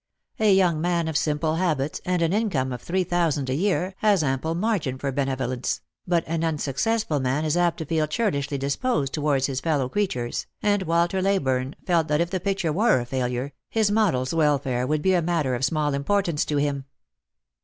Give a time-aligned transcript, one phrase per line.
[0.39, 4.23] A young man of simple habits and an income of three thousand a year has
[4.23, 9.13] ample margin for bene volence; but an unsuccessful man is apt to feel churlishly disposed
[9.13, 13.53] towards his fellow creatures, and Walter Leyburne felt that if the picture were a failure,
[13.69, 16.85] his model's welfare would be a matter of small importance to him.